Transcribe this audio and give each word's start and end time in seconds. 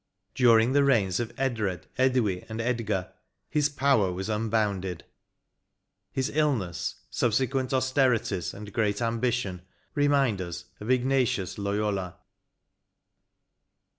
During 0.33 0.73
the 0.73 0.83
reigns 0.83 1.19
of 1.19 1.31
Edred, 1.37 1.85
Edwy, 1.95 2.43
and 2.49 2.59
Edgar, 2.59 3.13
his 3.51 3.69
power 3.69 4.11
was 4.11 4.31
un 4.31 4.49
bounded. 4.49 5.05
His 6.11 6.31
illness, 6.31 6.95
subsequent 7.11 7.71
austerities, 7.71 8.51
and 8.51 8.73
great 8.73 8.99
ambition, 8.99 9.61
remind 9.93 10.41
us 10.41 10.65
of 10.79 10.89
Ignatius 10.89 11.59
Loyola. 11.59 12.17